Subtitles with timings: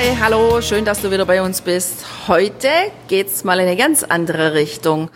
[0.00, 2.06] Hi, hallo, schön, dass du wieder bei uns bist.
[2.28, 2.68] Heute
[3.08, 5.10] geht's mal in eine ganz andere Richtung.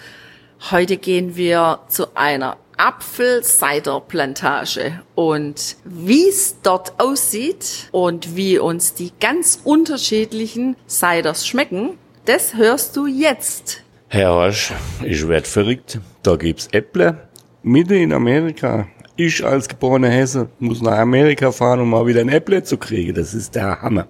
[0.73, 9.13] Heute gehen wir zu einer Apfelciderplantage und wie es dort aussieht und wie uns die
[9.21, 13.85] ganz unterschiedlichen Ciders schmecken, das hörst du jetzt.
[14.09, 14.73] Herr Horsch,
[15.05, 16.01] ich werd verrückt.
[16.25, 17.29] Da gibt's Äpple,
[17.63, 18.89] Mitte in Amerika.
[19.15, 23.15] Ich als geborener Hesse muss nach Amerika fahren, um mal wieder ein Äpple zu kriegen.
[23.15, 24.09] Das ist der Hammer.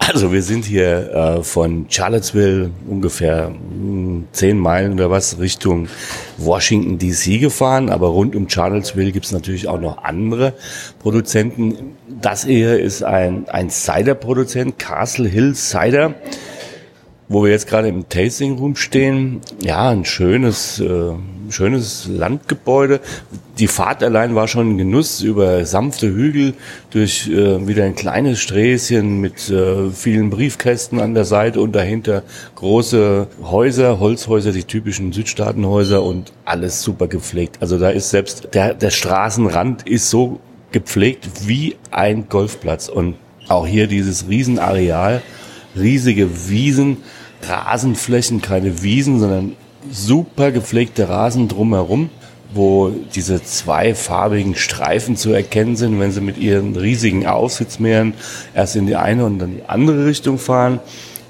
[0.00, 5.88] Also wir sind hier äh, von Charlottesville ungefähr mh, hm, zehn Meilen oder was Richtung
[6.38, 10.54] Washington DC gefahren, aber rund um Charlottesville gibt's natürlich auch noch andere
[11.00, 11.96] Produzenten.
[12.08, 16.14] Das hier ist ein, ein Cider-Produzent, Castle Hill Cider
[17.30, 21.12] wo wir jetzt gerade im Tasting Room stehen, ja, ein schönes, äh,
[21.50, 23.00] schönes Landgebäude.
[23.58, 26.54] Die Fahrt allein war schon ein Genuss über sanfte Hügel
[26.90, 32.22] durch äh, wieder ein kleines Sträßchen mit äh, vielen Briefkästen an der Seite und dahinter
[32.54, 37.58] große Häuser, Holzhäuser, die typischen Südstaatenhäuser und alles super gepflegt.
[37.60, 40.40] Also da ist selbst der, der Straßenrand ist so
[40.72, 43.16] gepflegt wie ein Golfplatz und
[43.48, 45.22] auch hier dieses Riesenareal,
[45.76, 46.98] riesige Wiesen,
[47.42, 49.56] Rasenflächen, keine Wiesen, sondern
[49.90, 52.10] super gepflegte Rasen drumherum,
[52.52, 58.14] wo diese zweifarbigen Streifen zu erkennen sind, wenn sie mit ihren riesigen Aussitzmeeren
[58.54, 60.80] erst in die eine und dann die andere Richtung fahren.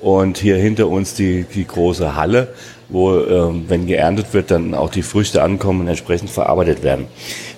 [0.00, 2.54] Und hier hinter uns die, die große Halle,
[2.88, 7.06] wo, ähm, wenn geerntet wird, dann auch die Früchte ankommen und entsprechend verarbeitet werden.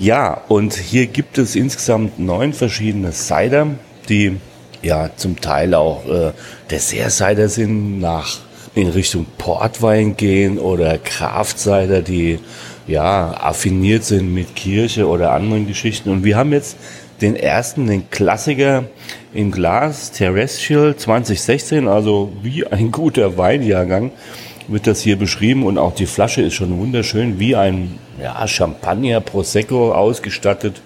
[0.01, 3.69] Ja, und hier gibt es insgesamt neun verschiedene Cider,
[4.08, 4.39] die
[4.83, 6.33] ja zum Teil auch äh,
[6.70, 8.41] Dessert-Cider sind, nach
[8.74, 12.38] in Richtung Portwein gehen oder Kraftcider, die
[12.86, 16.10] ja affiniert sind mit Kirche oder anderen Geschichten.
[16.10, 16.77] Und wir haben jetzt
[17.20, 18.84] den ersten, den Klassiker
[19.33, 24.10] in Glas, Terrestrial 2016, also wie ein guter Weinjahrgang
[24.68, 29.20] wird das hier beschrieben und auch die Flasche ist schon wunderschön, wie ein ja, Champagner
[29.20, 30.80] Prosecco ausgestattet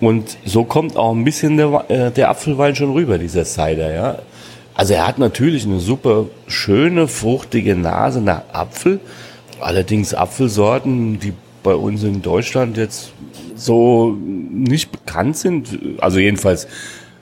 [0.00, 4.18] und so kommt auch ein bisschen der, äh, der Apfelwein schon rüber, dieser Cider, ja.
[4.78, 9.00] Also er hat natürlich eine super schöne, fruchtige Nase nach Apfel.
[9.58, 11.32] Allerdings Apfelsorten, die
[11.64, 13.12] bei uns in Deutschland jetzt
[13.56, 16.68] so nicht bekannt sind, also jedenfalls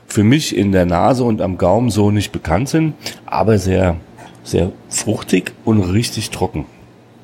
[0.07, 2.93] für mich in der Nase und am Gaumen so nicht bekannt sind,
[3.25, 3.97] aber sehr,
[4.45, 6.67] sehr fruchtig und richtig trocken.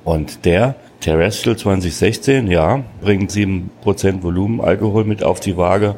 [0.03, 5.97] Und der Terrestrial 2016, ja, bringt 7% Volumen Alkohol mit auf die Waage,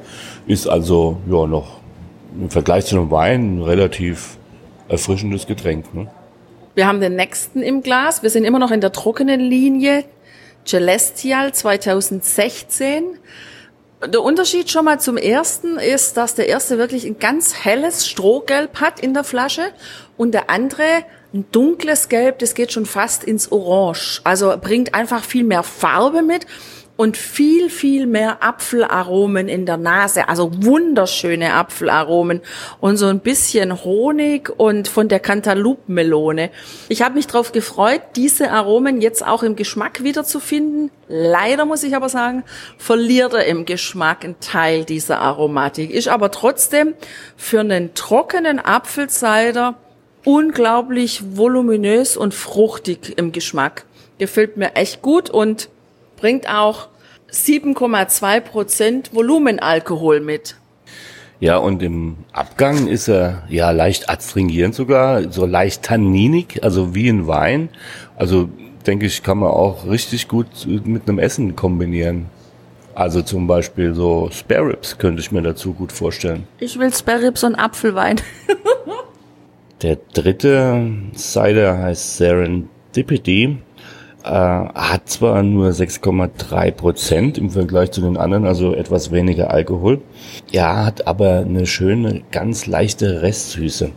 [0.48, 1.83] ist also ja noch
[2.38, 4.36] im Vergleich zu einem Wein ein relativ
[4.88, 5.94] erfrischendes Getränk.
[5.94, 6.08] Ne?
[6.74, 8.22] Wir haben den nächsten im Glas.
[8.22, 10.04] Wir sind immer noch in der trockenen Linie.
[10.66, 13.18] Celestial 2016.
[14.06, 18.80] Der Unterschied schon mal zum ersten ist, dass der erste wirklich ein ganz helles Strohgelb
[18.80, 19.62] hat in der Flasche
[20.16, 24.20] und der andere ein dunkles Gelb, das geht schon fast ins Orange.
[24.24, 26.46] Also bringt einfach viel mehr Farbe mit
[26.96, 32.40] und viel, viel mehr Apfelaromen in der Nase, also wunderschöne Apfelaromen
[32.80, 36.50] und so ein bisschen Honig und von der Cantaloupe-Melone.
[36.88, 40.92] Ich habe mich darauf gefreut, diese Aromen jetzt auch im Geschmack wiederzufinden.
[41.08, 42.44] Leider muss ich aber sagen,
[42.78, 45.90] verliert er im Geschmack einen Teil dieser Aromatik.
[45.90, 46.94] Ist aber trotzdem
[47.36, 49.74] für einen trockenen Apfelcider
[50.24, 53.84] unglaublich voluminös und fruchtig im Geschmack.
[54.18, 55.68] Gefällt mir echt gut und
[56.24, 56.88] bringt auch
[57.30, 60.56] 7,2 Prozent Volumenalkohol mit.
[61.38, 67.10] Ja, und im Abgang ist er ja leicht adstringierend sogar, so leicht tanninig, also wie
[67.10, 67.68] ein Wein.
[68.16, 68.48] Also
[68.86, 72.30] denke ich, kann man auch richtig gut mit einem Essen kombinieren.
[72.94, 76.48] Also zum Beispiel so Spare Ribs könnte ich mir dazu gut vorstellen.
[76.58, 78.18] Ich will Spare Ribs und Apfelwein.
[79.82, 83.58] Der dritte Cider heißt Serendipity.
[84.24, 90.00] Äh, hat zwar nur 6,3 Prozent im Vergleich zu den anderen, also etwas weniger Alkohol.
[90.50, 93.90] Ja, hat aber eine schöne, ganz leichte Restsüße.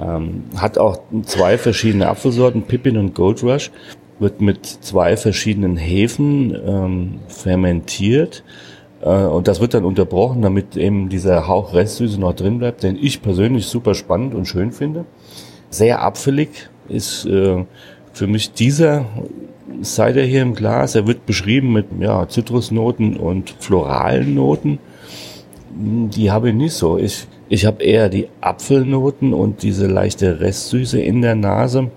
[0.00, 3.70] Ähm, hat auch zwei verschiedene Apfelsorten, Pippin und Gold Rush.
[4.18, 8.42] Wird mit zwei verschiedenen Hefen ähm, fermentiert.
[9.02, 12.96] Äh, und das wird dann unterbrochen, damit eben dieser Hauch Restsüße noch drin bleibt, den
[12.96, 15.04] ich persönlich super spannend und schön finde.
[15.68, 17.64] Sehr abfällig, ist äh,
[18.12, 19.06] für mich dieser
[19.82, 20.94] Cider hier im Glas.
[20.94, 24.78] Er wird beschrieben mit ja, Zitrusnoten und floralen Noten.
[25.70, 26.98] Die habe ich nicht so.
[26.98, 31.90] Ich, ich habe eher die Apfelnoten und diese leichte Restsüße in der Nase.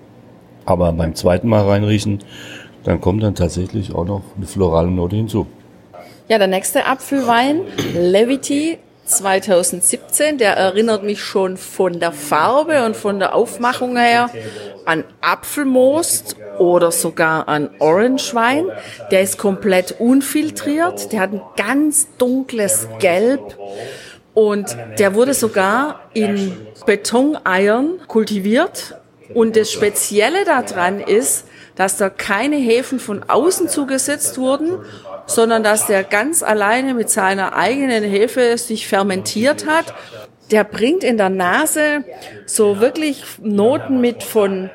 [0.65, 2.19] Aber beim zweiten Mal reinriechen,
[2.83, 5.48] dann kommt dann tatsächlich auch noch eine florale Note hinzu.
[6.30, 7.62] Ja, der nächste Apfelwein,
[7.94, 8.77] Levity
[9.18, 14.30] 2017, der erinnert mich schon von der Farbe und von der Aufmachung her
[14.86, 18.65] an Apfelmost oder sogar an Orangewein.
[19.12, 23.57] Der ist komplett unfiltriert, der hat ein ganz dunkles Gelb
[24.33, 26.56] und der wurde sogar in
[26.86, 28.95] Betoneiern kultiviert.
[29.33, 34.79] Und das Spezielle daran ist, dass da keine Hefen von außen zugesetzt wurden,
[35.25, 39.93] sondern dass der ganz alleine mit seiner eigenen Hefe sich fermentiert hat.
[40.51, 42.03] Der bringt in der Nase
[42.45, 44.69] so wirklich Noten mit von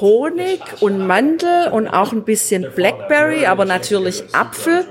[0.00, 4.84] Honig und Mandel und auch ein bisschen Blackberry, aber natürlich Apfel.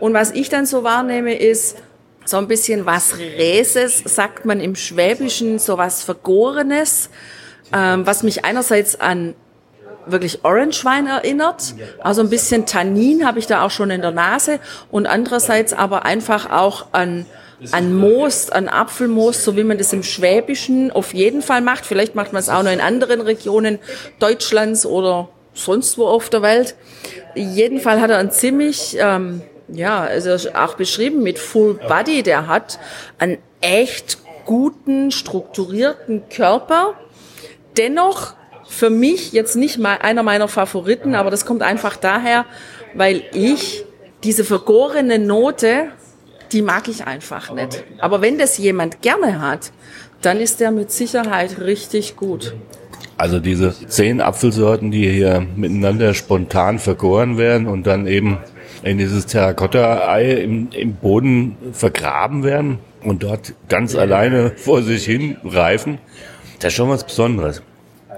[0.00, 1.78] Und was ich dann so wahrnehme, ist
[2.24, 7.10] so ein bisschen was Räses, sagt man im Schwäbischen, so was Vergorenes,
[7.72, 9.34] ähm, was mich einerseits an
[10.06, 11.74] wirklich Orangewein erinnert.
[12.00, 14.60] Also ein bisschen Tannin habe ich da auch schon in der Nase
[14.90, 17.26] und andererseits aber einfach auch an
[17.70, 21.86] an Moos, an Apfelmoos, so wie man das im Schwäbischen auf jeden Fall macht.
[21.86, 23.78] Vielleicht macht man es auch noch in anderen Regionen
[24.18, 26.74] Deutschlands oder sonst wo auf der Welt.
[27.34, 32.22] Jeden Fall hat er ein ziemlich, ähm, ja, also auch beschrieben mit Full Body.
[32.22, 32.78] Der hat
[33.18, 36.94] einen echt guten, strukturierten Körper.
[37.76, 38.34] Dennoch
[38.72, 42.46] für mich jetzt nicht mal einer meiner Favoriten, aber das kommt einfach daher,
[42.94, 43.84] weil ich
[44.24, 45.88] diese vergorene Note,
[46.52, 47.84] die mag ich einfach nicht.
[47.98, 49.72] Aber wenn das jemand gerne hat,
[50.22, 52.54] dann ist der mit Sicherheit richtig gut.
[53.18, 58.38] Also diese zehn Apfelsorten, die hier miteinander spontan vergoren werden und dann eben
[58.82, 65.36] in dieses Terrakotta-Ei im, im Boden vergraben werden und dort ganz alleine vor sich hin
[65.44, 65.98] reifen,
[66.58, 67.62] das ist schon was Besonderes.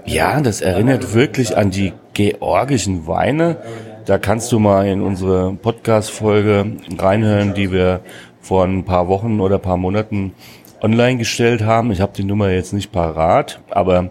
[0.06, 3.56] Ja, das erinnert wirklich an die georgischen Weine.
[4.04, 8.00] Da kannst du mal in unsere Podcast-Folge reinhören, die wir
[8.40, 10.34] vor ein paar Wochen oder paar Monaten
[10.82, 11.90] online gestellt haben.
[11.90, 14.10] Ich habe die Nummer jetzt nicht parat, aber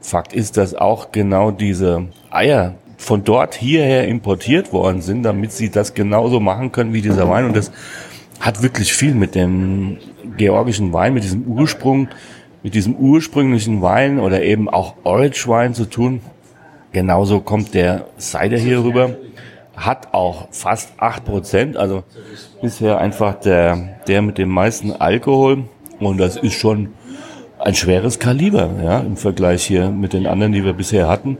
[0.00, 5.70] Fakt ist, dass auch genau diese Eier von dort hierher importiert worden sind, damit sie
[5.70, 7.46] das genauso machen können wie dieser Wein.
[7.46, 7.72] Und das
[8.38, 9.98] hat wirklich viel mit dem
[10.36, 12.08] georgischen Wein, mit diesem Ursprung
[12.62, 16.20] mit diesem ursprünglichen Wein oder eben auch Orange Wein zu tun.
[16.92, 19.16] Genauso kommt der Cider hier rüber.
[19.76, 22.04] Hat auch fast acht Prozent, also
[22.60, 25.64] bisher einfach der, der mit dem meisten Alkohol.
[25.98, 26.90] Und das ist schon
[27.58, 31.38] ein schweres Kaliber, ja, im Vergleich hier mit den anderen, die wir bisher hatten.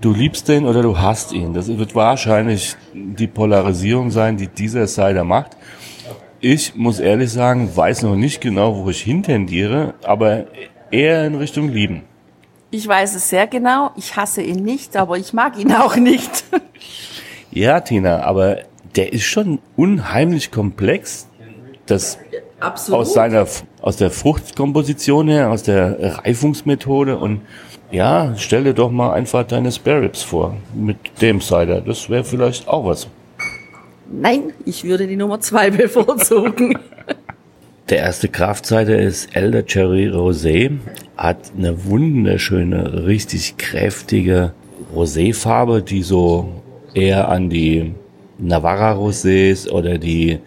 [0.00, 1.52] Du liebst den oder du hast ihn.
[1.54, 5.56] Das wird wahrscheinlich die Polarisierung sein, die dieser Cider macht.
[6.40, 10.46] Ich muss ehrlich sagen, weiß noch nicht genau, wo ich hintendiere, aber
[10.90, 12.04] eher in Richtung Lieben.
[12.70, 13.90] Ich weiß es sehr genau.
[13.96, 16.44] Ich hasse ihn nicht, aber ich mag ihn auch nicht.
[17.50, 18.58] ja, Tina, aber
[18.94, 21.26] der ist schon unheimlich komplex.
[21.86, 22.18] Das
[22.60, 23.00] Absolut.
[23.00, 23.46] aus seiner
[23.80, 27.40] aus der Fruchtkomposition her, aus der Reifungsmethode und
[27.90, 31.80] ja, stell dir doch mal einfach deine Spare Ribs vor mit dem Cider.
[31.80, 33.08] Das wäre vielleicht auch was.
[34.10, 36.78] Nein, ich würde die Nummer zwei bevorzugen.
[37.88, 40.72] Der erste Kraftseite ist Elder Cherry Rosé,
[41.16, 44.52] hat eine wunderschöne, richtig kräftige
[44.94, 46.62] Roséfarbe, die so
[46.92, 47.94] eher an die
[48.38, 50.38] Navarra Rosés oder die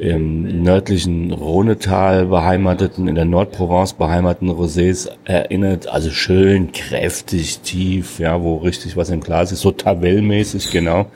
[0.00, 5.88] im nördlichen Rhonetal beheimateten, in der Nordprovence beheimateten Rosés erinnert.
[5.88, 11.06] Also schön kräftig, tief, ja, wo richtig was im Glas ist, so tabellmäßig, genau.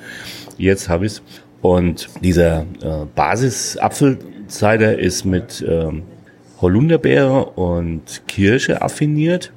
[0.59, 1.23] Jetzt habe ich's.
[1.63, 6.03] Und dieser äh, Basis-Apfelcider ist mit ähm,
[6.61, 9.53] Holunderbeere und Kirsche affiniert.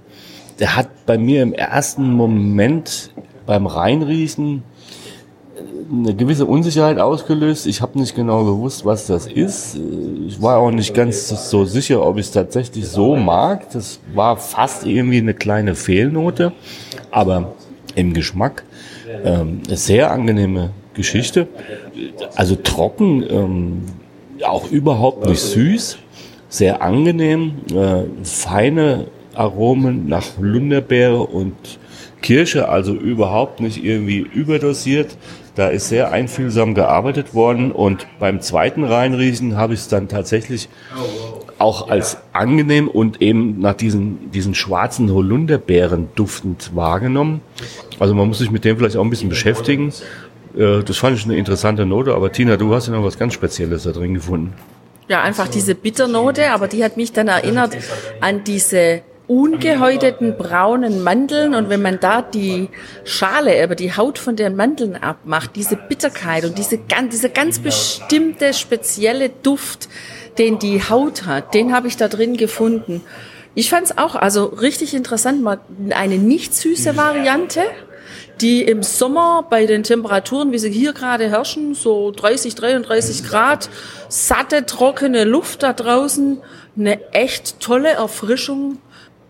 [0.59, 3.12] Der hat bei mir im ersten Moment
[3.47, 4.62] beim Reinriechen
[5.55, 7.65] äh, eine gewisse Unsicherheit ausgelöst.
[7.65, 9.75] Ich habe nicht genau gewusst, was das ist.
[10.27, 13.71] Ich war auch nicht ganz so sicher, ob ich es tatsächlich so mag.
[13.71, 16.51] Das war fast irgendwie eine kleine Fehlnote,
[17.09, 17.55] aber
[17.95, 18.63] im Geschmack
[19.24, 21.47] ähm, sehr angenehme Geschichte.
[22.35, 23.81] Also trocken, ähm,
[24.43, 25.97] auch überhaupt nicht süß,
[26.49, 31.55] sehr angenehm, äh, feine Aromen nach Lunderbeere und
[32.21, 35.17] Kirsche, also überhaupt nicht irgendwie überdosiert.
[35.55, 40.67] Da ist sehr einfühlsam gearbeitet worden und beim zweiten Reinriechen habe ich es dann tatsächlich
[41.57, 47.41] auch als angenehm und eben nach diesen, diesen schwarzen Holunderbeeren duftend wahrgenommen.
[47.99, 49.93] Also man muss sich mit dem vielleicht auch ein bisschen beschäftigen.
[50.55, 53.33] Äh, das fand ich eine interessante Note, aber Tina, du hast ja noch was ganz
[53.33, 54.53] Spezielles da drin gefunden.
[55.07, 57.77] Ja, einfach diese Bitternote, aber die hat mich dann erinnert
[58.21, 62.69] an diese ungehäuteten braunen Mandeln und wenn man da die
[63.03, 67.59] Schale, aber die Haut von den Mandeln abmacht, diese Bitterkeit und diese ganz, dieser ganz
[67.59, 69.89] bestimmte spezielle Duft,
[70.38, 73.01] den die Haut hat, den habe ich da drin gefunden.
[73.55, 75.59] Ich fand es auch also richtig interessant, mal
[75.91, 77.62] eine nicht süße Variante,
[78.42, 83.70] die im Sommer bei den Temperaturen, wie sie hier gerade herrschen, so 30, 33 Grad,
[84.10, 86.42] satte, trockene Luft da draußen,
[86.77, 88.80] eine echt tolle Erfrischung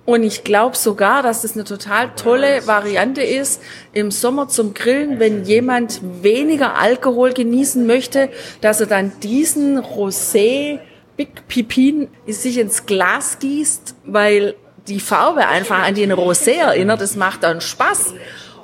[0.05, 3.59] und ich glaube sogar, dass das eine total tolle Variante ist
[3.91, 8.29] im Sommer zum Grillen, wenn jemand weniger Alkohol genießen möchte,
[8.61, 10.79] dass er dann diesen Rosé
[11.17, 14.55] Big Pipin sich ins Glas gießt, weil
[14.87, 17.01] die Farbe einfach an den Rosé erinnert.
[17.01, 18.13] Das macht dann Spaß.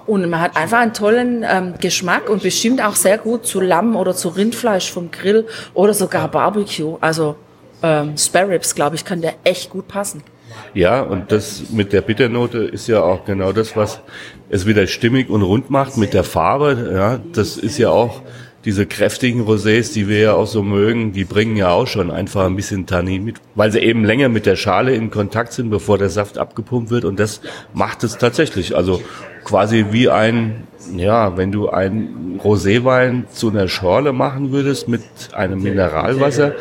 [0.05, 3.96] Und man hat einfach einen tollen ähm, Geschmack und bestimmt auch sehr gut zu Lamm
[3.96, 6.98] oder zu Rindfleisch vom Grill oder sogar Barbecue.
[7.01, 7.36] Also
[7.84, 10.24] ähm, Spare Ribs, glaube ich, kann der echt gut passen.
[10.74, 14.01] Ja, und das mit der Bitternote ist ja auch genau das, was
[14.50, 16.91] es wieder stimmig und rund macht mit der Farbe.
[16.93, 18.22] Ja, das ist ja auch
[18.65, 22.46] diese kräftigen Rosés, die wir ja auch so mögen, die bringen ja auch schon einfach
[22.46, 25.98] ein bisschen Tannin mit, weil sie eben länger mit der Schale in Kontakt sind, bevor
[25.98, 27.06] der Saft abgepumpt wird.
[27.06, 27.41] Und das
[27.74, 28.75] macht es tatsächlich.
[28.75, 29.01] Also
[29.44, 35.01] quasi wie ein, ja, wenn du einen Roséwein zu einer Schorle machen würdest mit
[35.34, 36.53] einem Mineralwasser,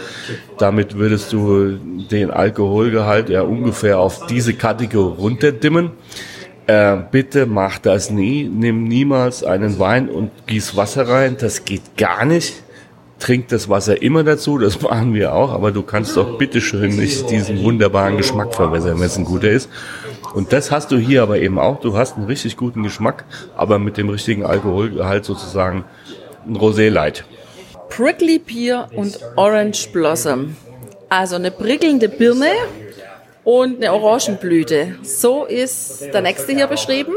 [0.58, 1.78] damit würdest du
[2.10, 5.90] den Alkoholgehalt ja ungefähr auf diese Kategorie runterdimmen.
[6.70, 8.44] Äh, bitte mach das nie.
[8.44, 11.36] Nimm niemals einen Wein und gieß Wasser rein.
[11.36, 12.62] Das geht gar nicht.
[13.18, 17.28] Trink das Wasser immer dazu, das machen wir auch, aber du kannst doch bitteschön nicht
[17.28, 19.68] diesen wunderbaren Geschmack verwässern, wenn es ein guter ist.
[20.32, 21.80] Und das hast du hier aber eben auch.
[21.80, 23.24] Du hast einen richtig guten Geschmack,
[23.56, 25.84] aber mit dem richtigen Alkoholgehalt sozusagen
[26.46, 27.24] ein Rosé Light.
[27.88, 30.54] Prickly Pear und Orange Blossom.
[31.08, 32.52] Also eine prickelnde Birne
[33.50, 34.94] und eine Orangenblüte.
[35.02, 37.14] So ist der nächste hier beschrieben.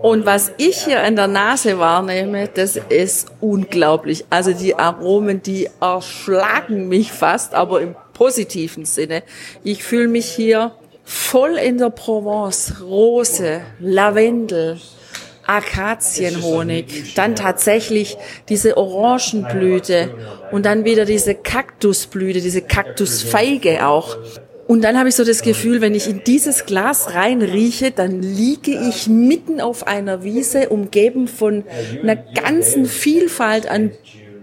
[0.00, 4.24] Und was ich hier in der Nase wahrnehme, das ist unglaublich.
[4.30, 9.24] Also die Aromen, die erschlagen mich fast, aber im positiven Sinne.
[9.64, 10.70] Ich fühle mich hier
[11.02, 14.78] voll in der Provence, Rose, Lavendel,
[15.48, 18.16] Akazienhonig, dann tatsächlich
[18.48, 20.10] diese Orangenblüte
[20.52, 24.16] und dann wieder diese Kaktusblüte, diese Kaktusfeige auch.
[24.70, 28.22] Und dann habe ich so das Gefühl, wenn ich in dieses Glas rein rieche, dann
[28.22, 31.64] liege ich mitten auf einer Wiese, umgeben von
[32.00, 33.90] einer ganzen Vielfalt an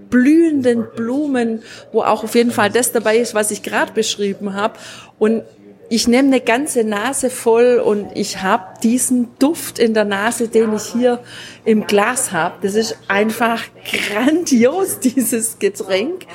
[0.10, 4.74] blühenden Blumen, wo auch auf jeden Fall das dabei ist, was ich gerade beschrieben habe.
[5.18, 5.44] Und
[5.88, 10.76] ich nehme eine ganze Nase voll und ich habe diesen Duft in der Nase, den
[10.76, 11.22] ich hier
[11.64, 12.56] im Glas habe.
[12.64, 13.64] Das ist einfach
[14.10, 16.26] grandios, dieses Getränk.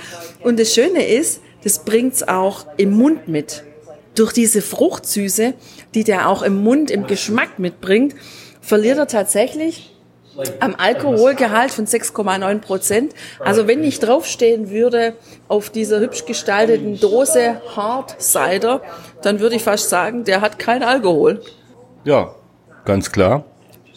[0.40, 3.64] Und das Schöne ist, das bringt's auch im Mund mit.
[4.14, 5.54] Durch diese Fruchtsüße,
[5.94, 8.14] die der auch im Mund, im Geschmack mitbringt,
[8.60, 9.92] verliert er tatsächlich
[10.60, 13.14] am Alkoholgehalt von 6,9 Prozent.
[13.40, 15.14] Also wenn ich draufstehen würde
[15.48, 18.82] auf dieser hübsch gestalteten Dose Hard Cider,
[19.22, 21.42] dann würde ich fast sagen, der hat kein Alkohol.
[22.04, 22.34] Ja,
[22.84, 23.44] ganz klar.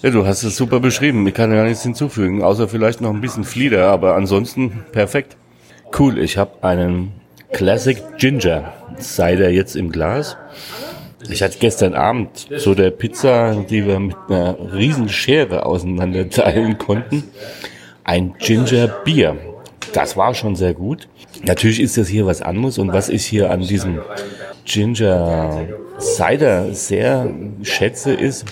[0.01, 1.25] Ja, du hast es super beschrieben.
[1.25, 5.37] Ich kann ja nichts hinzufügen, außer vielleicht noch ein bisschen Flieder, aber ansonsten perfekt.
[5.97, 7.13] Cool, ich habe einen
[7.55, 10.35] Classic Ginger Cider jetzt im Glas.
[11.29, 16.77] Ich hatte gestern Abend zu der Pizza, die wir mit einer riesen Schere auseinander teilen
[16.77, 17.23] konnten,
[18.03, 19.37] ein Ginger Bier.
[19.93, 21.07] Das war schon sehr gut.
[21.43, 24.01] Natürlich ist das hier was anderes und was ich hier an diesem
[24.65, 25.65] Ginger
[25.97, 27.29] Cider sehr
[27.63, 28.43] schätze, ist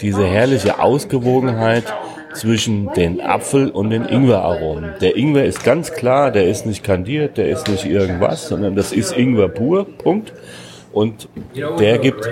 [0.00, 1.92] diese herrliche Ausgewogenheit
[2.34, 4.92] zwischen den Apfel- und den Ingwer-Aromen.
[5.00, 8.92] Der Ingwer ist ganz klar, der ist nicht kandiert, der ist nicht irgendwas, sondern das
[8.92, 10.32] ist Ingwer pur, Punkt.
[10.92, 12.28] Und der gibt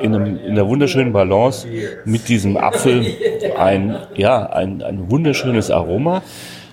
[0.00, 1.66] in, einem, in einer wunderschönen Balance
[2.04, 3.06] mit diesem Apfel
[3.58, 6.22] ein, ja, ein, ein wunderschönes Aroma.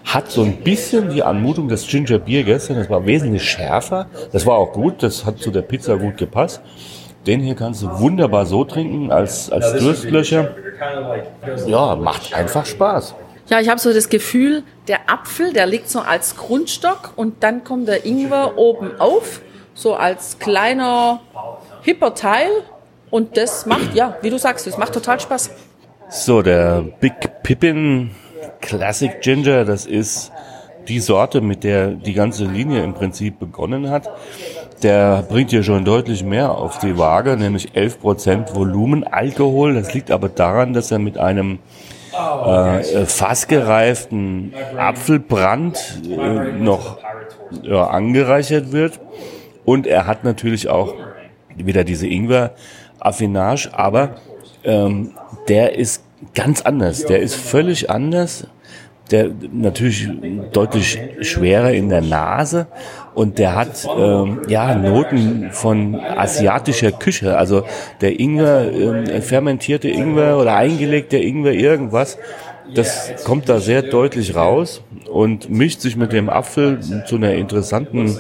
[0.04, 2.76] Hat so ein bisschen die Anmutung des Ginger Beer gestern.
[2.76, 4.08] Das war wesentlich schärfer.
[4.34, 5.02] Das war auch gut.
[5.02, 6.62] Das hat zu der Pizza gut gepasst.
[7.26, 10.56] Den hier kannst du wunderbar so trinken als, als Durstlöcher.
[11.68, 13.16] Ja, macht einfach Spaß.
[13.48, 17.64] Ja, ich habe so das Gefühl, der Apfel, der liegt so als Grundstock und dann
[17.64, 19.42] kommt der Ingwer oben auf
[19.74, 21.22] so als kleiner,
[21.82, 22.50] hipper Teil.
[23.10, 25.52] Und das macht, ja, wie du sagst, das macht total Spaß.
[26.10, 28.12] So, der Big Pippin
[28.62, 30.32] Classic Ginger, das ist
[30.88, 34.10] die Sorte, mit der die ganze Linie im Prinzip begonnen hat.
[34.82, 39.76] der bringt hier schon deutlich mehr auf die Waage, nämlich 11% Volumen Alkohol.
[39.76, 41.60] Das liegt aber daran, dass er mit einem
[42.14, 46.98] äh, fassgereiften Apfelbrand äh, noch
[47.62, 49.00] ja, angereichert wird.
[49.66, 50.94] Und er hat natürlich auch
[51.56, 54.16] wieder diese Ingwer-Affinage, aber
[54.64, 55.14] ähm,
[55.48, 57.06] der ist ganz anders.
[57.06, 58.48] Der ist völlig anders.
[59.14, 60.10] Der natürlich
[60.52, 62.66] deutlich schwerer in der Nase
[63.14, 67.38] und der hat ähm, ja Noten von asiatischer Küche.
[67.38, 67.64] Also
[68.02, 72.18] der Ingwer, ähm, fermentierte Ingwer oder eingelegter Ingwer, irgendwas.
[72.74, 78.18] Das kommt da sehr deutlich raus und mischt sich mit dem Apfel zu einer interessanten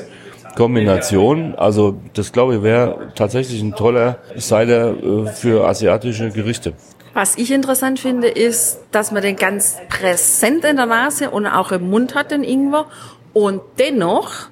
[0.55, 1.55] Kombination.
[1.55, 6.73] Also das glaube ich wäre tatsächlich ein toller Cider äh, für asiatische Gerichte.
[7.13, 11.71] Was ich interessant finde, ist, dass man den ganz präsent in der Nase und auch
[11.71, 12.87] im Mund hat, den Ingwer.
[13.33, 14.49] Und dennoch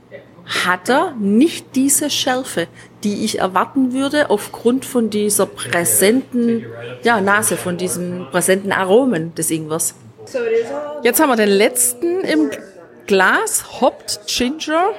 [0.65, 2.67] hat er nicht diese Schärfe,
[3.03, 6.65] die ich erwarten würde aufgrund von dieser präsenten
[7.03, 9.95] ja, Nase, von diesen präsenten Aromen des Ingwers.
[11.01, 12.51] Jetzt haben wir den letzten im
[13.07, 14.91] Glas, Hopped Ginger.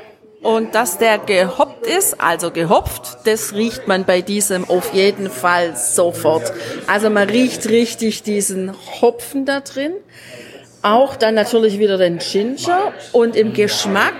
[0.42, 5.76] Und dass der gehoppt ist, also gehopft, das riecht man bei diesem auf jeden Fall
[5.76, 6.52] sofort.
[6.88, 9.92] Also man riecht richtig diesen Hopfen da drin.
[10.82, 12.92] Auch dann natürlich wieder den Ginger.
[13.12, 14.16] Und im Geschmack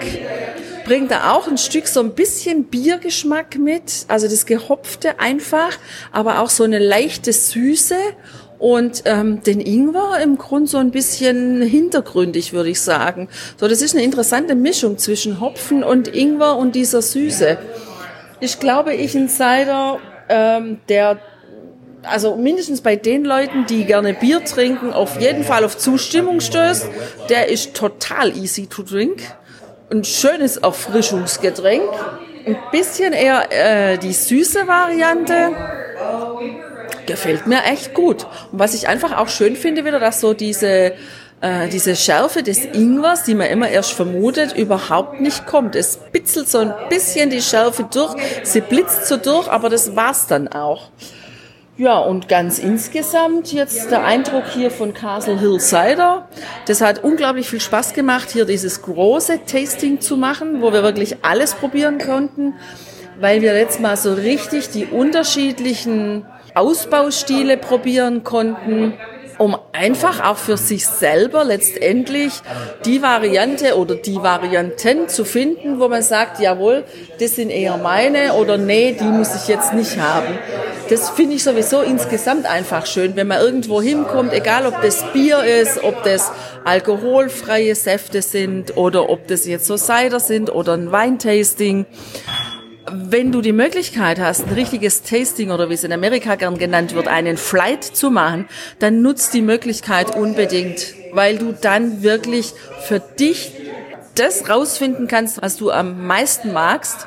[0.84, 4.04] bringt er auch ein Stück so ein bisschen Biergeschmack mit.
[4.06, 5.76] Also das Gehopfte einfach,
[6.12, 7.96] aber auch so eine leichte Süße
[8.62, 13.28] und ähm, den Ingwer im Grund so ein bisschen hintergründig, würde ich sagen.
[13.58, 17.58] So, das ist eine interessante Mischung zwischen Hopfen und Ingwer und dieser Süße.
[18.38, 21.18] Ich glaube, ich ein Cider, ähm, der
[22.04, 26.88] also mindestens bei den Leuten, die gerne Bier trinken, auf jeden Fall auf Zustimmung stößt.
[27.30, 29.22] Der ist total easy to drink.
[29.90, 31.90] Ein schönes Erfrischungsgetränk.
[32.46, 35.50] Ein bisschen eher äh, die süße Variante
[37.06, 38.26] gefällt mir echt gut.
[38.52, 40.94] Und was ich einfach auch schön finde wieder, dass so diese
[41.42, 45.74] äh, diese Schärfe des Ingwers, die man immer erst vermutet, überhaupt nicht kommt.
[45.74, 50.28] Es bitzelt so ein bisschen die Schärfe durch, sie blitzt so durch, aber das war's
[50.28, 50.90] dann auch.
[51.76, 56.28] Ja, und ganz insgesamt jetzt der Eindruck hier von Castle Hill Cider.
[56.66, 61.24] Das hat unglaublich viel Spaß gemacht, hier dieses große Tasting zu machen, wo wir wirklich
[61.24, 62.54] alles probieren konnten,
[63.18, 66.24] weil wir jetzt mal so richtig die unterschiedlichen
[66.54, 68.94] Ausbaustile probieren konnten,
[69.38, 72.32] um einfach auch für sich selber letztendlich
[72.84, 76.84] die Variante oder die Varianten zu finden, wo man sagt, jawohl,
[77.18, 80.38] das sind eher meine oder nee, die muss ich jetzt nicht haben.
[80.88, 85.42] Das finde ich sowieso insgesamt einfach schön, wenn man irgendwo hinkommt, egal ob das Bier
[85.42, 86.30] ist, ob das
[86.64, 91.86] alkoholfreie Säfte sind oder ob das jetzt so Cider sind oder ein Weintasting
[92.90, 96.94] wenn du die Möglichkeit hast, ein richtiges Tasting oder wie es in Amerika gern genannt
[96.94, 103.00] wird, einen Flight zu machen, dann nutzt die Möglichkeit unbedingt, weil du dann wirklich für
[103.00, 103.52] dich
[104.14, 107.06] das rausfinden kannst, was du am meisten magst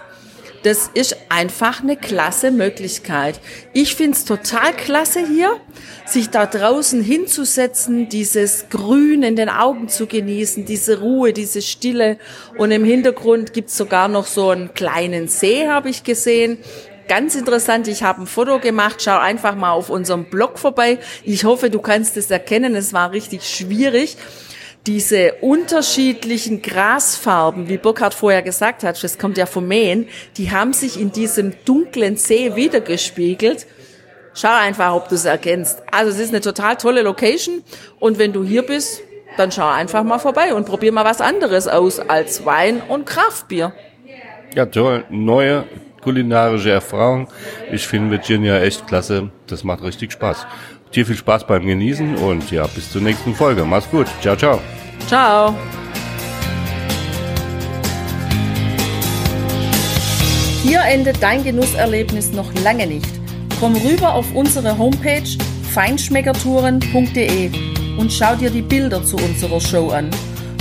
[0.65, 3.39] das ist einfach eine klasse Möglichkeit.
[3.71, 5.59] Ich find's total klasse hier,
[6.07, 12.17] sich da draußen hinzusetzen, dieses Grün in den Augen zu genießen, diese Ruhe, diese Stille.
[12.57, 16.57] Und im Hintergrund gibt's sogar noch so einen kleinen See, habe ich gesehen.
[17.07, 20.97] Ganz interessant, ich habe ein Foto gemacht, schau einfach mal auf unserem Blog vorbei.
[21.23, 24.17] Ich hoffe, du kannst es erkennen, es war richtig schwierig
[24.87, 30.73] diese unterschiedlichen Grasfarben, wie Burkhard vorher gesagt hat, das kommt ja vom Mähen, die haben
[30.73, 33.65] sich in diesem dunklen See wiedergespiegelt.
[34.33, 35.81] Schau einfach, ob du es erkennst.
[35.91, 37.63] Also es ist eine total tolle Location
[37.99, 39.01] und wenn du hier bist,
[39.37, 43.73] dann schau einfach mal vorbei und probier mal was anderes aus als Wein und Kraftbier.
[44.53, 45.03] Ja, toll.
[45.09, 45.65] Neue
[46.01, 47.27] kulinarische Erfahrung.
[47.71, 49.31] Ich finde Virginia echt klasse.
[49.47, 50.45] Das macht richtig Spaß.
[50.95, 53.65] Dir viel Spaß beim Genießen und ja, bis zur nächsten Folge.
[53.65, 54.07] Mach's gut.
[54.21, 54.61] Ciao, ciao.
[55.07, 55.53] Ciao.
[60.63, 63.09] Hier endet dein Genusserlebnis noch lange nicht.
[63.59, 65.27] Komm rüber auf unsere Homepage
[65.73, 67.51] feinschmeckertouren.de
[67.97, 70.09] und schau dir die Bilder zu unserer Show an.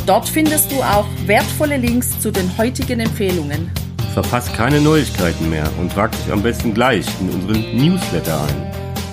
[0.04, 3.70] Dort findest du auch wertvolle Links zu den heutigen Empfehlungen.
[4.12, 8.73] Verpasst keine Neuigkeiten mehr und trag dich am besten gleich in unseren Newsletter ein.